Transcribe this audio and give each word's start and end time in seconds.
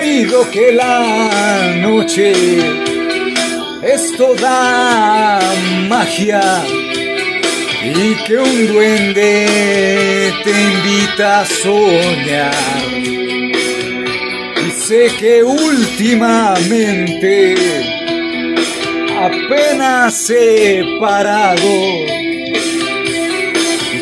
oído 0.00 0.48
que 0.50 0.72
la 0.72 1.74
noche 1.76 2.32
es 3.82 4.16
toda 4.16 5.40
magia 5.88 6.40
y 7.82 8.14
que 8.24 8.38
un 8.38 8.66
duende 8.66 10.32
te 10.44 10.50
invita 10.50 11.40
a 11.40 11.46
soñar. 11.46 12.54
Y 14.66 14.70
sé 14.86 15.10
que 15.18 15.42
últimamente 15.42 17.54
apenas 19.18 20.30
he 20.30 20.84
parado. 21.00 21.60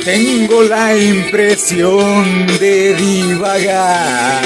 Tengo 0.05 0.62
la 0.62 0.96
impresión 0.96 2.46
de 2.59 2.95
divagar. 2.95 4.43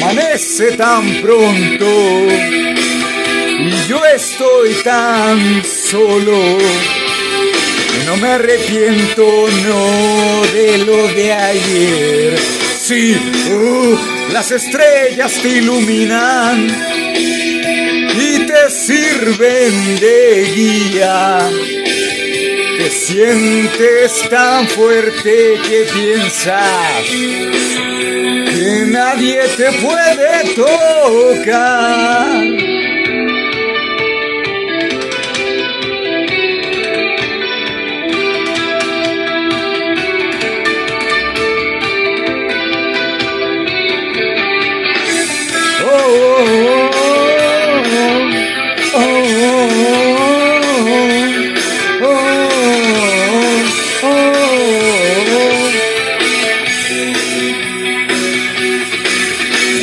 Amanece 0.00 0.76
tan 0.76 1.20
pronto 1.20 1.86
y 3.60 3.88
yo 3.88 4.00
estoy 4.14 4.74
tan 4.84 5.64
solo. 5.64 6.38
No 8.06 8.16
me 8.18 8.28
arrepiento, 8.28 9.24
no 9.66 10.42
de 10.52 10.78
lo 10.86 11.08
de 11.08 11.32
ayer. 11.32 12.38
Sí, 12.78 13.16
uh, 13.50 14.32
las 14.32 14.52
estrellas 14.52 15.32
te 15.42 15.48
iluminan 15.48 16.68
y 18.14 18.46
te 18.46 18.70
sirven 18.70 19.98
de 19.98 20.52
guía. 20.54 21.50
Te 22.78 22.90
sientes 22.90 24.28
tan 24.30 24.68
fuerte 24.68 25.58
que 25.68 25.86
piensas 25.92 27.04
nadie 29.08 29.40
te 29.56 29.72
puede 29.80 30.54
tocar. 30.54 32.57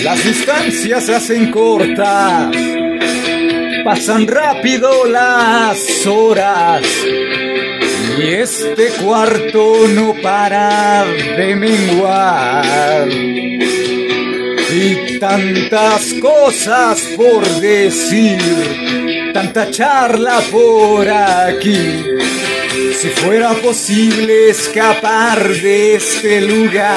Las 0.06 0.23
distancias 0.23 1.03
se 1.03 1.16
hacen 1.16 1.50
cortas, 1.50 2.56
pasan 3.84 4.28
rápido 4.28 5.06
las 5.06 6.06
horas 6.06 6.84
y 8.20 8.28
este 8.28 8.89
cuarto 9.03 9.88
no 9.95 10.14
para 10.22 11.06
de 11.06 11.56
menguar. 11.56 13.09
Y 13.09 15.17
tantas 15.17 16.14
cosas 16.22 17.02
por 17.17 17.44
decir, 17.59 19.31
tanta 19.33 19.72
charla 19.72 20.39
por 20.52 21.09
aquí. 21.09 22.03
Si 23.02 23.09
fuera 23.09 23.56
posible 23.56 24.52
escapar 24.52 25.50
de 25.50 25.95
este 25.95 26.42
lugar. 26.42 26.95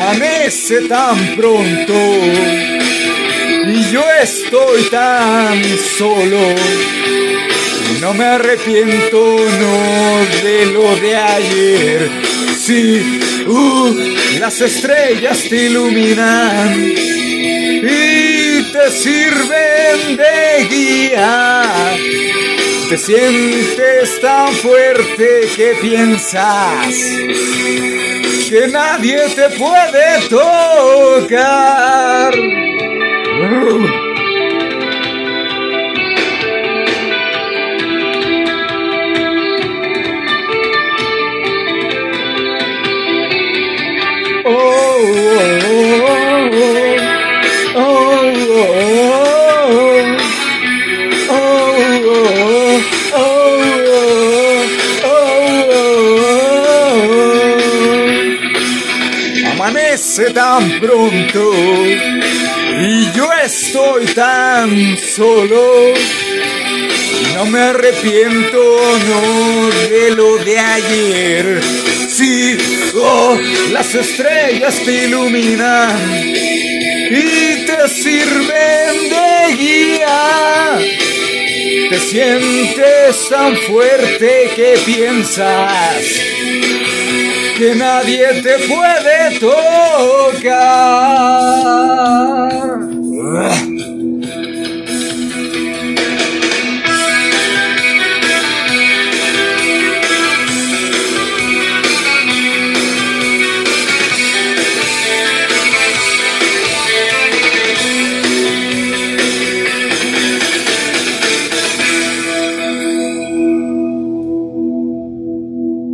Amanece 0.00 0.88
tan 0.88 1.36
pronto 1.36 1.94
y 3.66 3.92
yo 3.92 4.02
estoy 4.22 4.84
tan 4.90 5.62
solo. 5.98 6.54
No 8.00 8.14
me 8.14 8.24
arrepiento, 8.24 9.36
no 9.60 10.42
de 10.42 10.66
lo 10.72 10.96
de 10.96 11.16
ayer. 11.16 12.10
Sí, 12.56 13.20
uh, 13.46 13.94
las 14.38 14.60
estrellas 14.62 15.44
te 15.48 15.66
iluminan 15.66 16.74
y 16.82 18.62
te 18.72 18.90
sirven 18.90 20.16
de 20.16 20.66
guía. 20.70 21.62
Te 22.90 22.98
sientes 22.98 24.20
tan 24.20 24.52
fuerte 24.52 25.48
que 25.54 25.76
piensas 25.80 26.88
que 28.48 28.66
nadie 28.66 29.28
te 29.36 29.48
puede 29.50 30.18
tocar. 30.28 31.30
Tan 60.28 60.78
pronto 60.80 61.52
y 61.82 63.10
yo 63.12 63.26
estoy 63.42 64.04
tan 64.08 64.96
solo. 64.98 65.94
No 67.34 67.46
me 67.46 67.58
arrepiento, 67.58 68.58
no 69.08 69.70
de 69.88 70.10
lo 70.14 70.36
de 70.44 70.58
ayer. 70.58 71.60
Sí, 72.08 72.58
las 73.72 73.94
estrellas 73.94 74.78
te 74.84 75.04
iluminan 75.04 75.96
y 77.10 77.64
te 77.64 77.88
sirven 77.88 79.08
de 79.08 79.56
guía. 79.56 80.78
Te 81.88 81.98
sientes 81.98 83.28
tan 83.30 83.56
fuerte 83.56 84.50
que 84.54 84.78
piensas 84.84 86.04
que 87.60 87.74
nadie 87.74 88.40
te 88.40 88.56
puede 88.66 89.38
tocar. 89.38 90.50